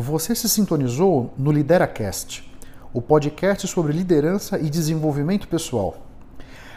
Você 0.00 0.34
se 0.34 0.48
sintonizou 0.48 1.30
no 1.36 1.52
LideraCast, 1.52 2.50
o 2.90 3.02
podcast 3.02 3.68
sobre 3.68 3.92
liderança 3.92 4.58
e 4.58 4.70
desenvolvimento 4.70 5.46
pessoal. 5.46 5.98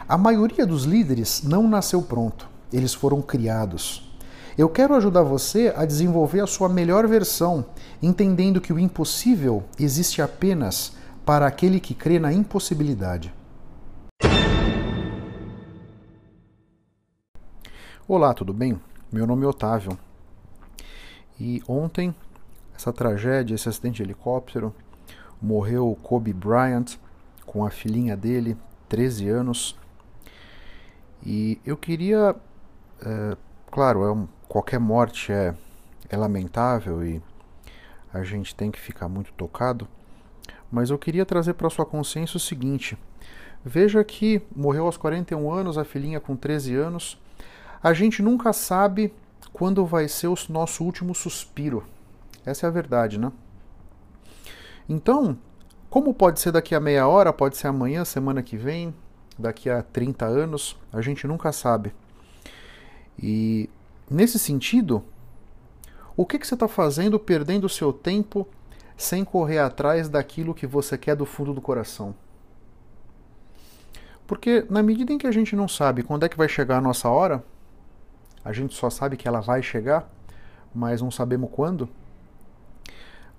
A 0.06 0.18
maioria 0.18 0.66
dos 0.66 0.84
líderes 0.84 1.42
não 1.42 1.66
nasceu 1.66 2.02
pronto, 2.02 2.46
eles 2.70 2.92
foram 2.92 3.22
criados. 3.22 4.14
Eu 4.58 4.68
quero 4.68 4.94
ajudar 4.94 5.22
você 5.22 5.72
a 5.74 5.86
desenvolver 5.86 6.40
a 6.40 6.46
sua 6.46 6.68
melhor 6.68 7.08
versão, 7.08 7.64
entendendo 8.02 8.60
que 8.60 8.74
o 8.74 8.78
impossível 8.78 9.64
existe 9.80 10.20
apenas 10.20 10.92
para 11.24 11.46
aquele 11.46 11.80
que 11.80 11.94
crê 11.94 12.18
na 12.18 12.30
impossibilidade. 12.30 13.32
Olá, 18.06 18.34
tudo 18.34 18.52
bem? 18.52 18.78
Meu 19.10 19.26
nome 19.26 19.46
é 19.46 19.48
Otávio. 19.48 19.98
E 21.40 21.62
ontem 21.66 22.14
essa 22.74 22.92
tragédia, 22.92 23.54
esse 23.54 23.68
acidente 23.68 23.96
de 23.96 24.02
helicóptero, 24.02 24.74
morreu 25.40 25.96
Kobe 26.02 26.32
Bryant 26.32 26.96
com 27.44 27.64
a 27.64 27.70
filhinha 27.70 28.16
dele, 28.16 28.56
13 28.88 29.28
anos. 29.28 29.76
E 31.24 31.60
eu 31.64 31.76
queria, 31.76 32.34
é, 33.00 33.36
claro, 33.70 34.04
é 34.04 34.12
um, 34.12 34.26
qualquer 34.48 34.78
morte 34.78 35.32
é, 35.32 35.54
é 36.08 36.16
lamentável 36.16 37.04
e 37.04 37.22
a 38.12 38.22
gente 38.22 38.54
tem 38.54 38.70
que 38.70 38.78
ficar 38.78 39.08
muito 39.08 39.32
tocado, 39.32 39.88
mas 40.70 40.90
eu 40.90 40.98
queria 40.98 41.26
trazer 41.26 41.54
para 41.54 41.70
sua 41.70 41.86
consciência 41.86 42.36
o 42.36 42.40
seguinte: 42.40 42.96
veja 43.64 44.02
que 44.04 44.42
morreu 44.54 44.86
aos 44.86 44.96
41 44.96 45.50
anos, 45.52 45.78
a 45.78 45.84
filhinha 45.84 46.20
com 46.20 46.36
13 46.36 46.74
anos. 46.74 47.20
A 47.82 47.92
gente 47.92 48.22
nunca 48.22 48.52
sabe 48.52 49.12
quando 49.52 49.84
vai 49.84 50.08
ser 50.08 50.28
o 50.28 50.36
nosso 50.48 50.84
último 50.84 51.14
suspiro. 51.14 51.84
Essa 52.44 52.66
é 52.66 52.68
a 52.68 52.72
verdade, 52.72 53.18
né? 53.18 53.32
Então, 54.88 55.38
como 55.88 56.12
pode 56.12 56.40
ser 56.40 56.52
daqui 56.52 56.74
a 56.74 56.80
meia 56.80 57.06
hora, 57.06 57.32
pode 57.32 57.56
ser 57.56 57.68
amanhã, 57.68 58.04
semana 58.04 58.42
que 58.42 58.56
vem, 58.56 58.94
daqui 59.38 59.70
a 59.70 59.82
30 59.82 60.26
anos, 60.26 60.76
a 60.92 61.00
gente 61.00 61.26
nunca 61.26 61.52
sabe. 61.52 61.94
E 63.18 63.70
nesse 64.10 64.38
sentido, 64.38 65.04
o 66.16 66.26
que, 66.26 66.38
que 66.38 66.46
você 66.46 66.54
está 66.54 66.68
fazendo 66.68 67.18
perdendo 67.18 67.64
o 67.64 67.68
seu 67.68 67.92
tempo 67.92 68.46
sem 68.96 69.24
correr 69.24 69.58
atrás 69.58 70.08
daquilo 70.08 70.54
que 70.54 70.66
você 70.66 70.98
quer 70.98 71.16
do 71.16 71.24
fundo 71.24 71.54
do 71.54 71.60
coração? 71.60 72.14
Porque 74.26 74.66
na 74.70 74.82
medida 74.82 75.12
em 75.12 75.18
que 75.18 75.26
a 75.26 75.32
gente 75.32 75.54
não 75.54 75.68
sabe 75.68 76.02
quando 76.02 76.24
é 76.24 76.28
que 76.28 76.36
vai 76.36 76.48
chegar 76.48 76.78
a 76.78 76.80
nossa 76.80 77.08
hora, 77.08 77.44
a 78.44 78.52
gente 78.52 78.74
só 78.74 78.90
sabe 78.90 79.16
que 79.16 79.26
ela 79.28 79.40
vai 79.40 79.62
chegar, 79.62 80.08
mas 80.74 81.00
não 81.00 81.10
sabemos 81.10 81.50
quando. 81.52 81.88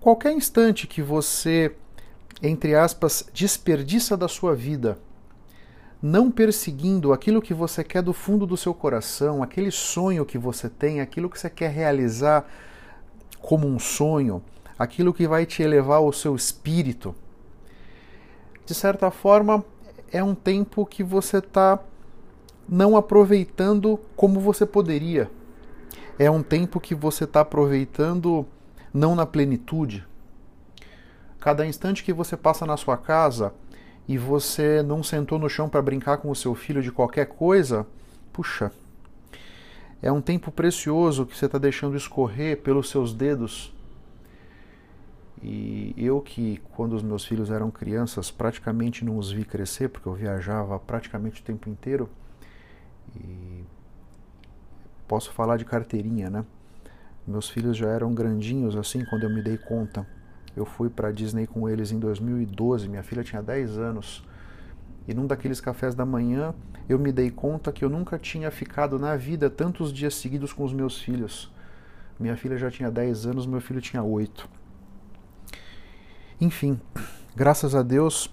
Qualquer 0.05 0.33
instante 0.33 0.85
que 0.85 1.01
você, 1.01 1.75
entre 2.39 2.75
aspas, 2.75 3.27
desperdiça 3.33 4.15
da 4.15 4.27
sua 4.27 4.53
vida, 4.53 4.99
não 5.99 6.29
perseguindo 6.29 7.11
aquilo 7.11 7.41
que 7.41 7.55
você 7.55 7.83
quer 7.83 8.03
do 8.03 8.13
fundo 8.13 8.45
do 8.45 8.55
seu 8.55 8.71
coração, 8.71 9.41
aquele 9.41 9.71
sonho 9.71 10.23
que 10.23 10.37
você 10.37 10.69
tem, 10.69 11.01
aquilo 11.01 11.27
que 11.27 11.39
você 11.39 11.49
quer 11.49 11.71
realizar 11.71 12.45
como 13.41 13.65
um 13.65 13.79
sonho, 13.79 14.43
aquilo 14.77 15.11
que 15.11 15.27
vai 15.27 15.43
te 15.43 15.63
elevar 15.63 15.97
ao 15.97 16.13
seu 16.13 16.35
espírito, 16.35 17.15
de 18.63 18.75
certa 18.75 19.09
forma, 19.09 19.65
é 20.11 20.23
um 20.23 20.35
tempo 20.35 20.85
que 20.85 21.03
você 21.03 21.39
está 21.39 21.79
não 22.69 22.95
aproveitando 22.95 23.99
como 24.15 24.39
você 24.39 24.67
poderia. 24.67 25.31
É 26.19 26.29
um 26.29 26.43
tempo 26.43 26.79
que 26.79 26.93
você 26.93 27.23
está 27.23 27.41
aproveitando 27.41 28.45
não 28.95 29.13
na 29.13 29.25
plenitude. 29.25 30.07
Cada 31.37 31.67
instante 31.67 32.01
que 32.01 32.13
você 32.13 32.37
passa 32.37 32.65
na 32.65 32.77
sua 32.77 32.95
casa 32.95 33.53
e 34.07 34.17
você 34.17 34.81
não 34.81 35.03
sentou 35.03 35.37
no 35.37 35.49
chão 35.49 35.67
para 35.67 35.81
brincar 35.81 36.17
com 36.17 36.31
o 36.31 36.35
seu 36.35 36.55
filho 36.55 36.81
de 36.81 36.93
qualquer 36.93 37.25
coisa, 37.25 37.85
puxa, 38.31 38.71
é 40.01 40.09
um 40.11 40.21
tempo 40.21 40.49
precioso 40.49 41.25
que 41.25 41.37
você 41.37 41.45
está 41.45 41.57
deixando 41.57 41.97
escorrer 41.97 42.61
pelos 42.61 42.89
seus 42.89 43.13
dedos. 43.13 43.73
E 45.43 45.93
eu 45.97 46.21
que, 46.21 46.61
quando 46.71 46.93
os 46.93 47.03
meus 47.03 47.25
filhos 47.25 47.51
eram 47.51 47.69
crianças, 47.69 48.31
praticamente 48.31 49.03
não 49.03 49.17
os 49.17 49.29
vi 49.29 49.43
crescer, 49.43 49.89
porque 49.89 50.07
eu 50.07 50.13
viajava 50.13 50.79
praticamente 50.79 51.41
o 51.41 51.43
tempo 51.43 51.69
inteiro. 51.69 52.09
E 53.15 53.63
posso 55.07 55.31
falar 55.33 55.57
de 55.57 55.65
carteirinha, 55.65 56.29
né? 56.29 56.45
Meus 57.27 57.49
filhos 57.49 57.75
já 57.75 57.87
eram 57.87 58.13
grandinhos 58.13 58.75
assim 58.75 59.03
quando 59.05 59.23
eu 59.23 59.29
me 59.29 59.41
dei 59.41 59.57
conta. 59.57 60.05
Eu 60.55 60.65
fui 60.65 60.89
para 60.89 61.11
Disney 61.11 61.47
com 61.47 61.67
eles 61.67 61.91
em 61.91 61.99
2012, 61.99 62.87
minha 62.87 63.03
filha 63.03 63.23
tinha 63.23 63.41
10 63.41 63.77
anos. 63.77 64.23
E 65.07 65.13
num 65.13 65.27
daqueles 65.27 65.59
cafés 65.59 65.93
da 65.93 66.05
manhã, 66.05 66.53
eu 66.87 66.97
me 66.97 67.11
dei 67.11 67.29
conta 67.29 67.71
que 67.71 67.83
eu 67.83 67.89
nunca 67.89 68.17
tinha 68.17 68.49
ficado 68.51 68.97
na 68.97 69.15
vida 69.15 69.49
tantos 69.49 69.91
dias 69.91 70.15
seguidos 70.15 70.53
com 70.53 70.63
os 70.63 70.73
meus 70.73 70.99
filhos. 70.99 71.51
Minha 72.19 72.37
filha 72.37 72.57
já 72.57 72.71
tinha 72.71 72.89
10 72.89 73.25
anos, 73.25 73.45
meu 73.45 73.59
filho 73.59 73.81
tinha 73.81 74.01
8. 74.01 74.47
Enfim, 76.39 76.79
graças 77.35 77.75
a 77.75 77.81
Deus, 77.81 78.29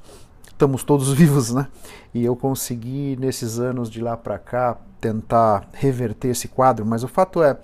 estamos 0.46 0.84
todos 0.84 1.12
vivos, 1.14 1.52
né? 1.52 1.68
E 2.14 2.24
eu 2.24 2.36
consegui 2.36 3.16
nesses 3.18 3.58
anos 3.58 3.90
de 3.90 4.00
lá 4.00 4.16
para 4.16 4.38
cá 4.38 4.78
tentar 5.00 5.68
reverter 5.72 6.28
esse 6.28 6.46
quadro, 6.46 6.86
mas 6.86 7.02
o 7.02 7.08
fato 7.08 7.42
é, 7.42 7.58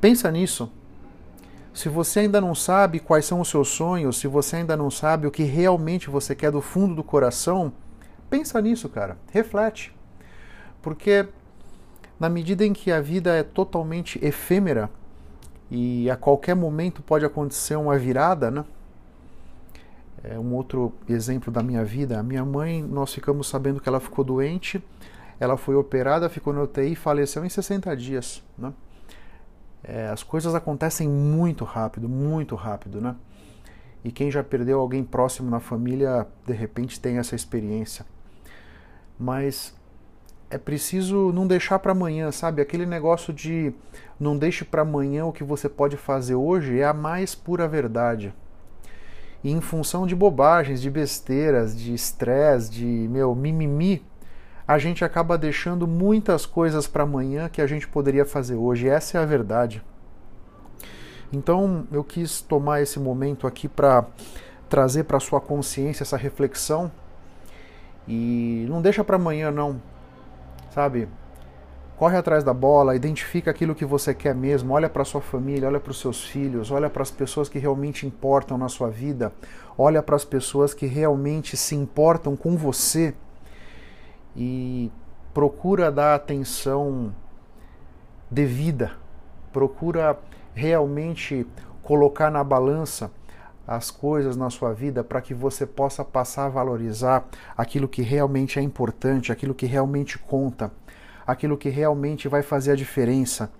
Pensa 0.00 0.30
nisso. 0.30 0.72
Se 1.72 1.88
você 1.88 2.20
ainda 2.20 2.40
não 2.40 2.54
sabe 2.54 2.98
quais 2.98 3.24
são 3.24 3.40
os 3.40 3.48
seus 3.48 3.68
sonhos, 3.68 4.18
se 4.18 4.26
você 4.26 4.56
ainda 4.56 4.76
não 4.76 4.90
sabe 4.90 5.26
o 5.26 5.30
que 5.30 5.44
realmente 5.44 6.10
você 6.10 6.34
quer 6.34 6.50
do 6.50 6.60
fundo 6.60 6.94
do 6.94 7.04
coração, 7.04 7.72
pensa 8.28 8.60
nisso, 8.60 8.88
cara. 8.88 9.16
Reflete. 9.30 9.94
Porque 10.82 11.28
na 12.18 12.28
medida 12.28 12.64
em 12.64 12.72
que 12.72 12.90
a 12.90 13.00
vida 13.00 13.34
é 13.34 13.42
totalmente 13.42 14.18
efêmera 14.24 14.90
e 15.70 16.10
a 16.10 16.16
qualquer 16.16 16.56
momento 16.56 17.02
pode 17.02 17.24
acontecer 17.24 17.76
uma 17.76 17.96
virada, 17.96 18.50
né? 18.50 18.64
É 20.22 20.38
um 20.38 20.54
outro 20.54 20.92
exemplo 21.08 21.50
da 21.52 21.62
minha 21.62 21.84
vida. 21.84 22.18
A 22.18 22.22
minha 22.22 22.44
mãe, 22.44 22.82
nós 22.82 23.14
ficamos 23.14 23.48
sabendo 23.48 23.80
que 23.80 23.88
ela 23.88 24.00
ficou 24.00 24.22
doente, 24.22 24.82
ela 25.38 25.56
foi 25.56 25.74
operada, 25.76 26.28
ficou 26.28 26.52
no 26.52 26.62
UTI 26.62 26.92
e 26.92 26.96
faleceu 26.96 27.44
em 27.44 27.48
60 27.48 27.96
dias, 27.96 28.42
né? 28.58 28.72
É, 29.82 30.08
as 30.08 30.22
coisas 30.22 30.54
acontecem 30.54 31.08
muito 31.08 31.64
rápido, 31.64 32.08
muito 32.08 32.54
rápido, 32.54 33.00
né? 33.00 33.16
E 34.04 34.10
quem 34.10 34.30
já 34.30 34.42
perdeu 34.42 34.80
alguém 34.80 35.04
próximo 35.04 35.50
na 35.50 35.60
família, 35.60 36.26
de 36.46 36.52
repente 36.52 36.98
tem 36.98 37.18
essa 37.18 37.34
experiência. 37.34 38.04
Mas 39.18 39.74
é 40.50 40.58
preciso 40.58 41.32
não 41.32 41.46
deixar 41.46 41.78
para 41.78 41.92
amanhã, 41.92 42.32
sabe? 42.32 42.60
Aquele 42.60 42.86
negócio 42.86 43.32
de 43.32 43.72
não 44.18 44.36
deixe 44.36 44.64
para 44.64 44.82
amanhã 44.82 45.26
o 45.26 45.32
que 45.32 45.44
você 45.44 45.68
pode 45.68 45.96
fazer 45.96 46.34
hoje 46.34 46.80
é 46.80 46.84
a 46.84 46.94
mais 46.94 47.34
pura 47.34 47.68
verdade. 47.68 48.34
E 49.44 49.50
em 49.50 49.60
função 49.60 50.06
de 50.06 50.14
bobagens, 50.14 50.82
de 50.82 50.90
besteiras, 50.90 51.78
de 51.78 51.94
estresse, 51.94 52.70
de 52.70 52.84
meu 52.84 53.34
mimimi, 53.34 54.04
a 54.66 54.78
gente 54.78 55.04
acaba 55.04 55.36
deixando 55.36 55.86
muitas 55.86 56.46
coisas 56.46 56.86
para 56.86 57.02
amanhã 57.02 57.48
que 57.48 57.60
a 57.60 57.66
gente 57.66 57.88
poderia 57.88 58.24
fazer 58.24 58.54
hoje. 58.54 58.88
Essa 58.88 59.18
é 59.18 59.22
a 59.22 59.26
verdade. 59.26 59.82
Então, 61.32 61.86
eu 61.92 62.02
quis 62.02 62.40
tomar 62.40 62.82
esse 62.82 62.98
momento 62.98 63.46
aqui 63.46 63.68
para 63.68 64.04
trazer 64.68 65.04
para 65.04 65.20
sua 65.20 65.40
consciência 65.40 66.02
essa 66.02 66.16
reflexão 66.16 66.90
e 68.06 68.66
não 68.68 68.82
deixa 68.82 69.04
para 69.04 69.16
amanhã 69.16 69.50
não. 69.50 69.80
Sabe? 70.72 71.08
Corre 71.96 72.16
atrás 72.16 72.42
da 72.42 72.54
bola, 72.54 72.96
identifica 72.96 73.50
aquilo 73.50 73.74
que 73.74 73.84
você 73.84 74.14
quer 74.14 74.34
mesmo, 74.34 74.72
olha 74.72 74.88
para 74.88 75.04
sua 75.04 75.20
família, 75.20 75.68
olha 75.68 75.78
para 75.78 75.90
os 75.90 76.00
seus 76.00 76.24
filhos, 76.24 76.70
olha 76.70 76.88
para 76.88 77.02
as 77.02 77.10
pessoas 77.10 77.48
que 77.48 77.58
realmente 77.58 78.06
importam 78.06 78.56
na 78.56 78.68
sua 78.68 78.88
vida, 78.88 79.32
olha 79.76 80.02
para 80.02 80.16
as 80.16 80.24
pessoas 80.24 80.72
que 80.72 80.86
realmente 80.86 81.56
se 81.56 81.74
importam 81.74 82.34
com 82.34 82.56
você 82.56 83.14
e 84.36 84.90
procura 85.32 85.90
dar 85.90 86.14
atenção 86.14 87.14
devida, 88.30 88.92
procura 89.52 90.18
realmente 90.54 91.46
colocar 91.82 92.30
na 92.30 92.44
balança 92.44 93.10
as 93.66 93.90
coisas 93.90 94.36
na 94.36 94.50
sua 94.50 94.72
vida 94.72 95.04
para 95.04 95.20
que 95.20 95.32
você 95.32 95.64
possa 95.64 96.04
passar 96.04 96.46
a 96.46 96.48
valorizar 96.48 97.24
aquilo 97.56 97.86
que 97.86 98.02
realmente 98.02 98.58
é 98.58 98.62
importante, 98.62 99.30
aquilo 99.30 99.54
que 99.54 99.66
realmente 99.66 100.18
conta, 100.18 100.72
aquilo 101.26 101.56
que 101.56 101.68
realmente 101.68 102.26
vai 102.26 102.42
fazer 102.42 102.72
a 102.72 102.76
diferença, 102.76 103.50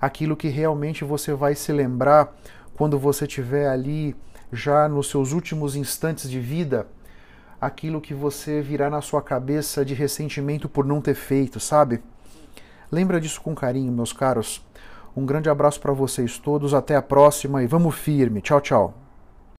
aquilo 0.00 0.36
que 0.36 0.48
realmente 0.48 1.04
você 1.04 1.32
vai 1.34 1.54
se 1.54 1.72
lembrar 1.72 2.36
quando 2.74 2.98
você 2.98 3.26
estiver 3.26 3.68
ali 3.68 4.16
já 4.52 4.88
nos 4.88 5.08
seus 5.08 5.32
últimos 5.32 5.76
instantes 5.76 6.28
de 6.28 6.40
vida 6.40 6.86
aquilo 7.60 8.00
que 8.00 8.14
você 8.14 8.60
virá 8.60 8.88
na 8.88 9.00
sua 9.00 9.20
cabeça 9.20 9.84
de 9.84 9.94
ressentimento 9.94 10.68
por 10.68 10.84
não 10.84 11.00
ter 11.00 11.14
feito, 11.14 11.58
sabe? 11.58 12.00
Lembra 12.90 13.20
disso 13.20 13.40
com 13.40 13.54
carinho, 13.54 13.92
meus 13.92 14.12
caros, 14.12 14.64
Um 15.16 15.26
grande 15.26 15.50
abraço 15.50 15.80
para 15.80 15.92
vocês 15.92 16.38
todos, 16.38 16.72
até 16.72 16.94
a 16.94 17.02
próxima 17.02 17.62
e 17.62 17.66
vamos 17.66 17.96
firme. 17.96 18.40
Tchau, 18.40 18.60
tchau. 18.60 19.07